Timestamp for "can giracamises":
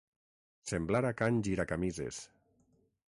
1.21-2.23